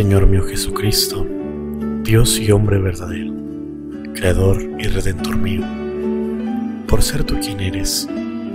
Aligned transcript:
Señor 0.00 0.26
mío 0.26 0.42
Jesucristo, 0.44 1.26
Dios 2.02 2.38
y 2.38 2.50
hombre 2.52 2.78
verdadero, 2.78 3.34
Creador 4.14 4.62
y 4.78 4.84
Redentor 4.84 5.36
mío, 5.36 5.60
por 6.88 7.02
ser 7.02 7.22
tú 7.22 7.38
quien 7.38 7.60
eres 7.60 8.08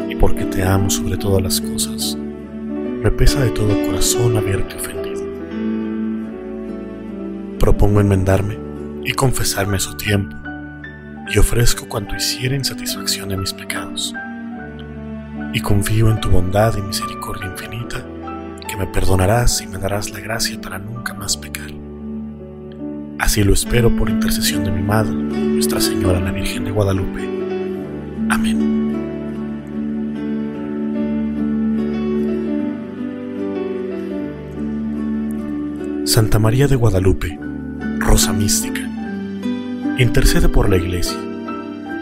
y 0.09 0.15
porque 0.15 0.45
te 0.45 0.63
amo 0.63 0.89
sobre 0.89 1.17
todas 1.17 1.43
las 1.43 1.61
cosas, 1.61 2.15
me 2.17 3.11
pesa 3.11 3.43
de 3.43 3.51
todo 3.51 3.79
corazón 3.85 4.35
haberte 4.35 4.75
ofendido. 4.75 5.23
Propongo 7.59 8.01
enmendarme 8.01 8.57
y 9.03 9.12
confesarme 9.12 9.77
a 9.77 9.81
su 9.81 9.95
tiempo, 9.95 10.35
y 11.31 11.37
ofrezco 11.37 11.87
cuanto 11.87 12.15
hiciera 12.15 12.55
en 12.55 12.65
satisfacción 12.65 13.29
de 13.29 13.37
mis 13.37 13.53
pecados. 13.53 14.15
Y 15.53 15.59
confío 15.59 16.09
en 16.09 16.20
tu 16.20 16.31
bondad 16.31 16.75
y 16.75 16.81
misericordia 16.81 17.45
infinita, 17.51 18.03
que 18.67 18.77
me 18.77 18.87
perdonarás 18.87 19.61
y 19.61 19.67
me 19.67 19.77
darás 19.77 20.11
la 20.11 20.19
gracia 20.19 20.59
para 20.59 20.79
nunca 20.79 21.13
más 21.13 21.37
pecar. 21.37 21.69
Así 23.19 23.43
lo 23.43 23.53
espero 23.53 23.95
por 23.95 24.09
intercesión 24.09 24.63
de 24.63 24.71
mi 24.71 24.81
Madre, 24.81 25.13
Nuestra 25.13 25.79
Señora 25.79 26.19
la 26.19 26.31
Virgen 26.31 26.65
de 26.65 26.71
Guadalupe. 26.71 27.21
Amén. 28.29 28.75
Santa 36.05 36.40
María 36.40 36.68
de 36.68 36.75
Guadalupe, 36.75 37.37
Rosa 37.99 38.31
Mística, 38.31 38.81
intercede 39.97 40.47
por 40.47 40.70
la 40.70 40.77
Iglesia, 40.77 41.18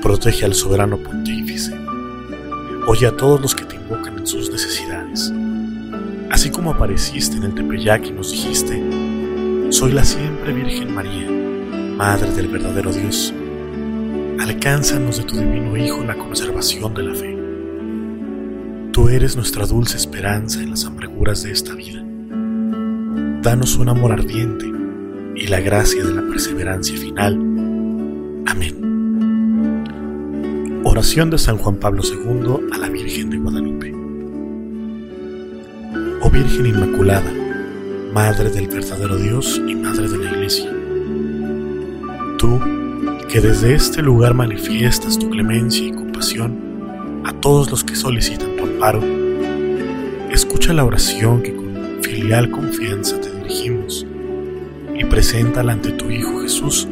protege 0.02 0.46
al 0.46 0.54
soberano 0.54 0.98
pontífice, 0.98 1.74
oye 2.86 3.08
a 3.08 3.16
todos 3.16 3.42
los 3.42 3.56
que 3.56 3.66
te 3.66 3.76
invocan 3.76 4.20
en 4.20 4.28
sus 4.28 4.52
necesidades. 4.52 5.03
Así 6.34 6.50
como 6.50 6.72
apareciste 6.72 7.38
en 7.38 7.44
el 7.44 7.54
Tepeyac 7.54 8.08
y 8.08 8.12
nos 8.12 8.32
dijiste, 8.32 8.84
soy 9.70 9.94
la 9.94 10.04
siempre 10.04 10.52
Virgen 10.52 10.94
María, 10.94 11.30
Madre 11.96 12.32
del 12.32 12.48
verdadero 12.48 12.92
Dios, 12.92 13.34
alcánzanos 14.40 15.20
de 15.20 15.24
tu 15.24 15.38
divino 15.38 15.78
Hijo 15.78 16.04
la 16.04 16.16
conservación 16.16 16.94
de 16.94 17.04
la 17.04 17.14
fe. 17.14 17.38
Tú 18.92 19.08
eres 19.10 19.36
nuestra 19.36 19.66
dulce 19.66 19.96
esperanza 19.96 20.60
en 20.62 20.72
las 20.72 20.84
amarguras 20.86 21.44
de 21.44 21.52
esta 21.52 21.74
vida 21.76 22.04
danos 23.44 23.76
un 23.76 23.90
amor 23.90 24.14
ardiente 24.14 24.66
y 25.36 25.48
la 25.48 25.60
gracia 25.60 26.04
de 26.04 26.14
la 26.14 26.22
perseverancia 26.22 26.98
final. 26.98 27.34
Amén. 28.46 29.84
Oración 30.86 31.30
de 31.30 31.38
San 31.38 31.58
Juan 31.58 31.76
Pablo 31.76 32.02
II 32.04 32.70
a 32.72 32.78
la 32.78 32.88
Virgen 32.90 33.30
de 33.30 33.38
Guadalupe. 33.38 34.03
Oh 36.26 36.30
Virgen 36.30 36.66
Inmaculada, 36.66 37.30
Madre 38.14 38.50
del 38.50 38.70
verdadero 38.70 39.18
Dios 39.18 39.62
y 39.68 39.76
Madre 39.76 40.08
de 40.08 40.18
la 40.20 40.32
Iglesia, 40.32 40.72
tú 42.38 42.62
que 43.28 43.42
desde 43.42 43.74
este 43.74 44.02
lugar 44.02 44.34
manifiestas 44.34 45.20
tu 45.20 45.30
clemencia 45.30 45.86
y 45.86 45.92
compasión 45.92 47.22
a 47.26 47.34
todos 47.34 47.70
los 47.70 47.84
que 47.84 47.98
solicitan 47.98 48.56
tu 48.56 48.64
amparo, 48.64 49.04
escucha 50.32 50.72
la 50.72 50.86
oración 50.86 51.44
que 51.44 51.54
con 51.54 52.02
filial 52.02 52.50
confianza 52.52 53.20
te 53.20 53.30
dirigimos 53.30 54.08
y 54.96 55.04
preséntala 55.04 55.74
ante 55.74 55.92
tu 55.92 56.10
Hijo 56.10 56.40
Jesús, 56.42 56.88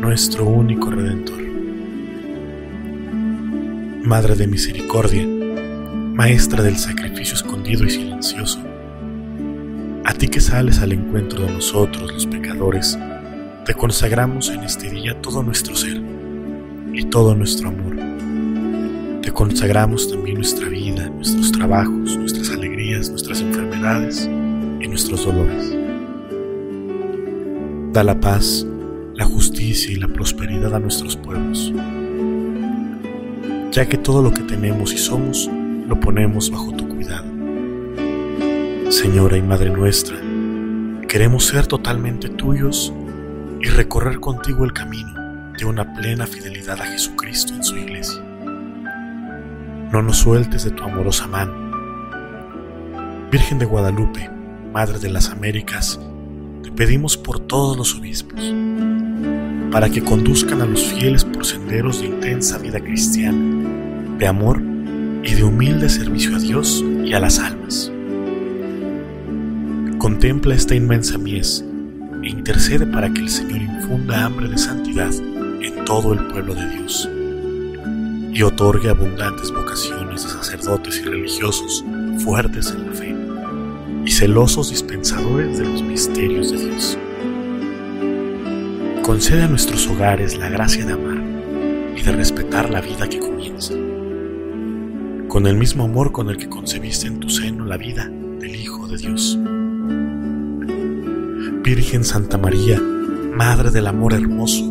nuestro 0.00 0.44
único 0.44 0.92
Redentor. 0.92 1.42
Madre 4.04 4.36
de 4.36 4.46
Misericordia, 4.46 5.39
Maestra 6.20 6.62
del 6.62 6.76
sacrificio 6.76 7.34
escondido 7.34 7.86
y 7.86 7.88
silencioso, 7.88 8.58
a 10.04 10.12
ti 10.12 10.28
que 10.28 10.42
sales 10.42 10.80
al 10.80 10.92
encuentro 10.92 11.46
de 11.46 11.50
nosotros 11.50 12.12
los 12.12 12.26
pecadores, 12.26 12.98
te 13.64 13.72
consagramos 13.72 14.50
en 14.50 14.60
este 14.60 14.90
día 14.90 15.18
todo 15.22 15.42
nuestro 15.42 15.74
ser 15.74 15.98
y 16.92 17.04
todo 17.04 17.34
nuestro 17.34 17.68
amor. 17.68 17.96
Te 19.22 19.32
consagramos 19.32 20.10
también 20.10 20.34
nuestra 20.34 20.68
vida, 20.68 21.08
nuestros 21.08 21.52
trabajos, 21.52 22.18
nuestras 22.18 22.50
alegrías, 22.50 23.08
nuestras 23.08 23.40
enfermedades 23.40 24.26
y 24.26 24.88
nuestros 24.88 25.24
dolores. 25.24 25.74
Da 27.94 28.04
la 28.04 28.20
paz, 28.20 28.66
la 29.14 29.24
justicia 29.24 29.90
y 29.90 29.96
la 29.96 30.08
prosperidad 30.08 30.74
a 30.74 30.80
nuestros 30.80 31.16
pueblos, 31.16 31.72
ya 33.72 33.88
que 33.88 33.96
todo 33.96 34.22
lo 34.22 34.34
que 34.34 34.42
tenemos 34.42 34.92
y 34.92 34.98
somos 34.98 35.50
lo 35.90 35.98
ponemos 35.98 36.52
bajo 36.52 36.70
tu 36.70 36.88
cuidado. 36.88 37.26
Señora 38.90 39.36
y 39.36 39.42
Madre 39.42 39.70
nuestra, 39.70 40.16
queremos 41.08 41.46
ser 41.46 41.66
totalmente 41.66 42.28
tuyos 42.28 42.92
y 43.60 43.64
recorrer 43.66 44.20
contigo 44.20 44.64
el 44.64 44.72
camino 44.72 45.12
de 45.58 45.64
una 45.64 45.92
plena 45.92 46.28
fidelidad 46.28 46.80
a 46.80 46.86
Jesucristo 46.86 47.54
en 47.54 47.64
su 47.64 47.76
iglesia. 47.76 48.22
No 49.90 50.00
nos 50.00 50.18
sueltes 50.18 50.62
de 50.62 50.70
tu 50.70 50.84
amorosa 50.84 51.26
mano. 51.26 51.52
Virgen 53.32 53.58
de 53.58 53.66
Guadalupe, 53.66 54.30
Madre 54.72 55.00
de 55.00 55.10
las 55.10 55.30
Américas, 55.30 55.98
te 56.62 56.70
pedimos 56.70 57.16
por 57.16 57.40
todos 57.40 57.76
los 57.76 57.96
obispos, 57.96 58.54
para 59.72 59.90
que 59.90 60.04
conduzcan 60.04 60.62
a 60.62 60.66
los 60.66 60.84
fieles 60.84 61.24
por 61.24 61.44
senderos 61.44 62.00
de 62.00 62.06
intensa 62.06 62.58
vida 62.58 62.78
cristiana, 62.78 64.16
de 64.18 64.26
amor 64.28 64.59
y 65.30 65.34
de 65.34 65.44
humilde 65.44 65.88
servicio 65.88 66.34
a 66.34 66.40
Dios 66.40 66.84
y 67.04 67.12
a 67.12 67.20
las 67.20 67.38
almas. 67.38 67.92
Contempla 69.98 70.54
esta 70.56 70.74
inmensa 70.74 71.18
mies 71.18 71.64
e 72.22 72.28
intercede 72.28 72.84
para 72.84 73.12
que 73.12 73.20
el 73.20 73.28
Señor 73.28 73.62
infunda 73.62 74.24
hambre 74.24 74.48
de 74.48 74.58
santidad 74.58 75.12
en 75.14 75.84
todo 75.84 76.14
el 76.14 76.26
pueblo 76.26 76.54
de 76.54 76.68
Dios 76.70 77.08
y 78.32 78.42
otorgue 78.42 78.88
abundantes 78.88 79.52
vocaciones 79.52 80.24
de 80.24 80.30
sacerdotes 80.30 80.98
y 80.98 81.02
religiosos 81.02 81.84
fuertes 82.24 82.72
en 82.72 82.86
la 82.86 82.92
fe 82.92 83.14
y 84.04 84.10
celosos 84.10 84.70
dispensadores 84.70 85.58
de 85.58 85.64
los 85.64 85.82
misterios 85.82 86.50
de 86.50 86.58
Dios. 86.58 86.98
Concede 89.02 89.42
a 89.42 89.48
nuestros 89.48 89.86
hogares 89.86 90.36
la 90.36 90.48
gracia 90.48 90.84
de 90.84 90.92
amar 90.92 91.22
y 91.96 92.02
de 92.02 92.12
respetar 92.12 92.70
la 92.70 92.80
vida 92.80 93.08
que 93.08 93.18
comienza, 93.18 93.74
con 95.30 95.46
el 95.46 95.56
mismo 95.56 95.84
amor 95.84 96.10
con 96.10 96.28
el 96.28 96.36
que 96.36 96.48
concebiste 96.48 97.06
en 97.06 97.20
tu 97.20 97.30
seno 97.30 97.64
la 97.64 97.76
vida 97.76 98.10
del 98.40 98.56
Hijo 98.56 98.88
de 98.88 98.96
Dios. 98.96 99.38
Virgen 101.62 102.02
Santa 102.02 102.36
María, 102.36 102.80
Madre 102.80 103.70
del 103.70 103.86
Amor 103.86 104.12
Hermoso, 104.12 104.68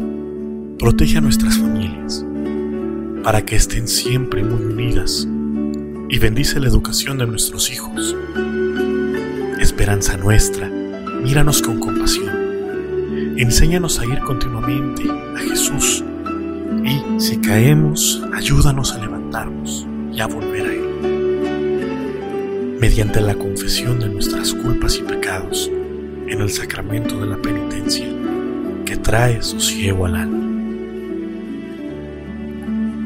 protege 0.77 1.19
a 1.19 1.21
nuestras 1.21 1.57
familias, 1.57 2.25
para 3.23 3.45
que 3.45 3.55
estén 3.55 3.87
siempre 3.87 4.43
muy 4.43 4.61
unidas, 4.61 5.25
y 6.09 6.19
bendice 6.19 6.59
la 6.59 6.67
educación 6.67 7.19
de 7.19 7.25
nuestros 7.25 7.71
hijos 7.71 8.17
esperanza 9.61 10.17
nuestra, 10.17 10.67
míranos 10.67 11.61
con 11.61 11.79
compasión. 11.79 13.37
Enséñanos 13.37 13.99
a 13.99 14.05
ir 14.05 14.19
continuamente 14.19 15.03
a 15.09 15.39
Jesús 15.39 16.03
y, 16.83 17.21
si 17.21 17.37
caemos, 17.37 18.21
ayúdanos 18.33 18.93
a 18.93 18.97
levantarnos 18.97 19.88
y 20.11 20.19
a 20.21 20.27
volver 20.27 20.61
a 20.61 20.73
Él. 20.73 20.89
Mediante 22.79 23.21
la 23.21 23.35
confesión 23.35 23.99
de 23.99 24.09
nuestras 24.09 24.53
culpas 24.53 24.97
y 24.97 25.03
pecados 25.03 25.71
en 26.27 26.41
el 26.41 26.49
sacramento 26.49 27.19
de 27.19 27.27
la 27.27 27.37
penitencia 27.37 28.07
que 28.85 28.97
trae 28.97 29.41
sosiego 29.41 30.05
al 30.05 30.15
alma. 30.15 30.45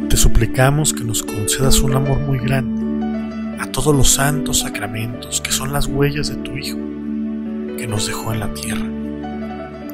Te 0.09 0.17
suplicamos 0.17 0.93
que 0.93 1.03
nos 1.03 1.23
concedas 1.23 1.79
un 1.81 1.95
amor 1.95 2.19
muy 2.19 2.37
grande 2.39 2.83
todos 3.73 3.95
los 3.95 4.11
santos 4.11 4.59
sacramentos 4.59 5.41
que 5.41 5.51
son 5.51 5.73
las 5.73 5.87
huellas 5.87 6.29
de 6.29 6.35
tu 6.35 6.55
Hijo 6.55 6.77
que 7.75 7.87
nos 7.87 8.05
dejó 8.05 8.31
en 8.31 8.39
la 8.39 8.53
tierra. 8.53 8.85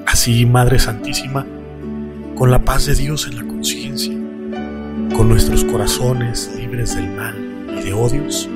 Así, 0.05 0.45
Madre 0.45 0.77
Santísima, 0.79 1.47
con 2.35 2.51
la 2.51 2.59
paz 2.59 2.85
de 2.85 2.95
Dios 2.95 3.25
en 3.27 3.37
la 3.37 3.47
conciencia, 3.47 3.88
con 5.19 5.27
nuestros 5.27 5.65
corazones 5.65 6.49
libres 6.55 6.95
del 6.95 7.09
mal 7.09 7.35
y 7.77 7.83
de 7.83 7.91
odios, 7.91 8.47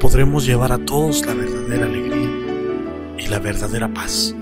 podremos 0.00 0.44
llevar 0.44 0.72
a 0.72 0.78
todos 0.78 1.24
la 1.24 1.34
verdadera 1.34 1.86
alegría 1.86 2.30
y 3.16 3.28
la 3.28 3.38
verdadera 3.38 3.86
paz 3.86 4.34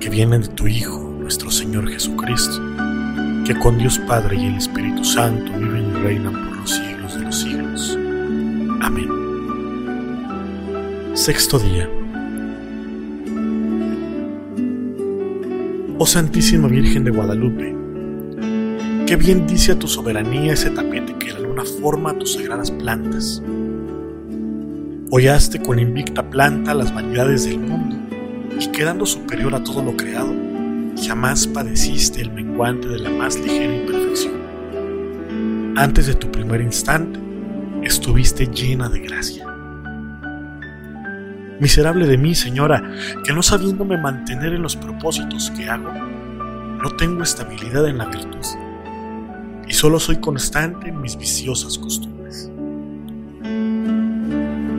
que 0.00 0.08
vienen 0.08 0.40
de 0.40 0.48
tu 0.48 0.66
Hijo, 0.66 1.14
nuestro 1.20 1.50
Señor 1.50 1.90
Jesucristo, 1.90 2.58
que 3.44 3.54
con 3.58 3.76
Dios 3.76 3.98
Padre 4.08 4.38
y 4.38 4.46
el 4.46 4.54
Espíritu 4.54 5.04
Santo 5.04 5.52
viven 5.58 5.90
y 5.90 6.00
reinan 6.00 6.32
por 6.32 6.56
los 6.56 6.70
siglos 6.70 7.14
de 7.16 7.20
los 7.20 7.38
siglos. 7.38 7.98
Amén. 8.80 9.10
Sexto 11.12 11.58
día. 11.58 11.86
Oh 15.98 16.06
Santísima 16.06 16.66
Virgen 16.66 17.04
de 17.04 17.10
Guadalupe, 17.10 17.79
qué 19.10 19.16
bien 19.16 19.44
dice 19.44 19.72
a 19.72 19.74
tu 19.76 19.88
soberanía 19.88 20.52
ese 20.52 20.70
tapete 20.70 21.16
que 21.18 21.32
la 21.32 21.40
luna 21.40 21.64
forma 21.64 22.12
a 22.12 22.14
tus 22.16 22.34
sagradas 22.34 22.70
plantas. 22.70 23.42
Hollaste 25.10 25.60
con 25.60 25.80
invicta 25.80 26.30
planta 26.30 26.74
las 26.74 26.94
vanidades 26.94 27.44
del 27.44 27.58
mundo 27.58 27.96
y 28.56 28.68
quedando 28.68 29.04
superior 29.04 29.52
a 29.56 29.64
todo 29.64 29.82
lo 29.82 29.96
creado, 29.96 30.32
jamás 31.04 31.48
padeciste 31.48 32.20
el 32.20 32.30
menguante 32.30 32.86
de 32.86 33.00
la 33.00 33.10
más 33.10 33.36
ligera 33.36 33.74
imperfección. 33.74 35.74
Antes 35.76 36.06
de 36.06 36.14
tu 36.14 36.30
primer 36.30 36.60
instante, 36.60 37.18
estuviste 37.82 38.46
llena 38.46 38.88
de 38.88 39.00
gracia. 39.00 39.44
Miserable 41.58 42.06
de 42.06 42.16
mí, 42.16 42.36
Señora, 42.36 42.92
que 43.24 43.32
no 43.32 43.42
sabiéndome 43.42 43.98
mantener 43.98 44.52
en 44.52 44.62
los 44.62 44.76
propósitos 44.76 45.50
que 45.50 45.68
hago, 45.68 45.92
no 45.92 46.90
tengo 46.96 47.24
estabilidad 47.24 47.88
en 47.88 47.98
la 47.98 48.04
virtud 48.04 48.30
y 49.70 49.72
solo 49.72 50.00
soy 50.00 50.16
constante 50.16 50.88
en 50.88 51.00
mis 51.00 51.16
viciosas 51.16 51.78
costumbres. 51.78 52.50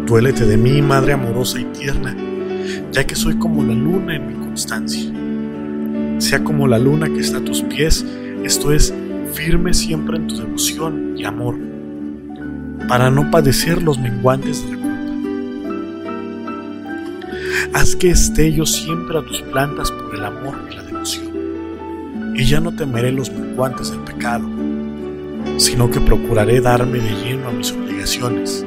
Duélete 0.05 0.45
de 0.45 0.57
mí, 0.57 0.81
Madre 0.81 1.13
amorosa 1.13 1.61
y 1.61 1.63
tierna, 1.63 2.13
ya 2.91 3.05
que 3.05 3.15
soy 3.15 3.39
como 3.39 3.63
la 3.63 3.73
luna 3.73 4.17
en 4.17 4.27
mi 4.27 4.33
constancia. 4.33 5.09
Sea 6.19 6.43
como 6.43 6.67
la 6.67 6.77
luna 6.77 7.07
que 7.07 7.21
está 7.21 7.38
a 7.38 7.45
tus 7.45 7.61
pies, 7.61 8.05
esto 8.43 8.73
es, 8.73 8.93
firme 9.31 9.73
siempre 9.73 10.17
en 10.17 10.27
tu 10.27 10.35
devoción 10.35 11.15
y 11.17 11.23
amor, 11.23 11.55
para 12.89 13.09
no 13.09 13.31
padecer 13.31 13.81
los 13.81 13.97
menguantes 13.97 14.61
de 14.65 14.75
la 14.75 14.81
culpa. 14.81 14.89
Haz 17.79 17.95
que 17.95 18.09
esté 18.09 18.51
yo 18.51 18.65
siempre 18.65 19.17
a 19.17 19.21
tus 19.21 19.41
plantas 19.43 19.89
por 19.89 20.13
el 20.15 20.25
amor 20.25 20.55
y 20.69 20.75
la 20.75 20.83
devoción, 20.83 22.35
y 22.35 22.43
ya 22.43 22.59
no 22.59 22.75
temeré 22.75 23.13
los 23.13 23.31
menguantes 23.31 23.89
del 23.89 24.01
pecado, 24.01 24.49
sino 25.61 25.91
que 25.91 26.01
procuraré 26.01 26.59
darme 26.59 26.99
de 26.99 27.11
lleno 27.23 27.49
a 27.49 27.51
mis 27.51 27.71
obligaciones, 27.71 28.65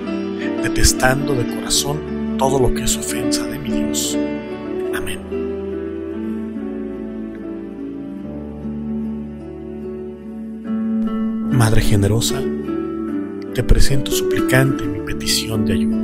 detestando 0.62 1.34
de 1.34 1.44
corazón 1.56 2.36
todo 2.38 2.60
lo 2.60 2.72
que 2.72 2.84
es 2.84 2.96
ofensa 2.96 3.44
de 3.48 3.58
mi 3.58 3.70
Dios. 3.70 4.16
Amén. 4.94 5.18
Madre 11.50 11.80
generosa, 11.80 12.40
te 13.54 13.64
presento 13.64 14.12
suplicante 14.12 14.84
mi 14.84 15.00
petición 15.00 15.64
de 15.66 15.72
ayuda. 15.72 16.03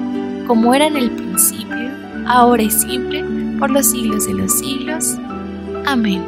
como 0.51 0.75
era 0.75 0.85
en 0.85 0.97
el 0.97 1.09
principio, 1.11 1.89
ahora 2.27 2.61
y 2.61 2.69
siempre, 2.69 3.23
por 3.57 3.71
los 3.71 3.89
siglos 3.89 4.27
de 4.27 4.33
los 4.33 4.59
siglos. 4.59 5.17
Amén. 5.85 6.21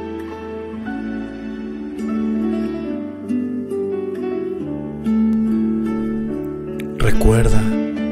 Recuerda, 7.00 7.62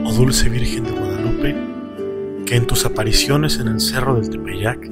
oh 0.03 0.12
dulce 0.12 0.50
Virgen 0.50 0.84
de 0.84 0.91
Guadalupe, 0.91 1.56
que 2.46 2.58
en 2.58 2.68
tus 2.68 2.86
apariciones 2.86 3.58
en 3.60 3.70
el 3.70 3.80
Cerro 3.80 4.15
del 4.15 4.30
Tepeyac 4.30 4.91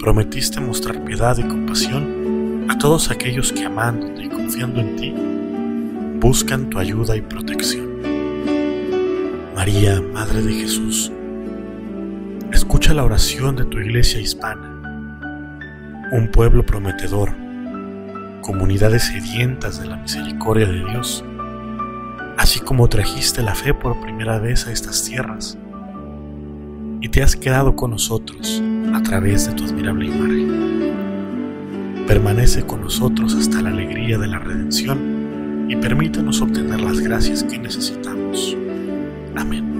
prometiste 0.00 0.58
mostrar 0.58 1.04
piedad 1.04 1.38
y 1.38 1.44
compasión 1.44 2.66
a 2.68 2.76
todos 2.76 3.08
aquellos 3.12 3.52
que 3.52 3.66
amándote 3.66 4.24
y 4.24 4.28
confiando 4.28 4.80
en 4.80 4.96
ti, 4.96 5.14
buscan 6.18 6.68
tu 6.70 6.80
ayuda 6.80 7.16
y 7.16 7.20
protección. 7.20 7.89
María, 9.60 10.00
Madre 10.00 10.40
de 10.40 10.54
Jesús, 10.54 11.12
escucha 12.50 12.94
la 12.94 13.04
oración 13.04 13.56
de 13.56 13.66
tu 13.66 13.78
iglesia 13.78 14.18
hispana, 14.18 15.20
un 16.12 16.30
pueblo 16.30 16.64
prometedor, 16.64 17.34
comunidades 18.40 19.02
sedientas 19.02 19.78
de 19.78 19.86
la 19.86 19.98
misericordia 19.98 20.66
de 20.66 20.82
Dios, 20.86 21.22
así 22.38 22.60
como 22.60 22.88
trajiste 22.88 23.42
la 23.42 23.54
fe 23.54 23.74
por 23.74 24.00
primera 24.00 24.38
vez 24.38 24.66
a 24.66 24.72
estas 24.72 25.04
tierras 25.04 25.58
y 27.02 27.10
te 27.10 27.22
has 27.22 27.36
quedado 27.36 27.76
con 27.76 27.90
nosotros 27.90 28.62
a 28.94 29.02
través 29.02 29.46
de 29.46 29.52
tu 29.52 29.64
admirable 29.64 30.06
imagen. 30.06 30.94
Permanece 32.06 32.64
con 32.64 32.80
nosotros 32.80 33.34
hasta 33.34 33.60
la 33.60 33.68
alegría 33.68 34.16
de 34.16 34.26
la 34.26 34.38
redención 34.38 35.66
y 35.68 35.76
permítenos 35.76 36.40
obtener 36.40 36.80
las 36.80 37.00
gracias 37.00 37.44
que 37.44 37.58
necesitamos. 37.58 38.56
Amén. 39.36 39.79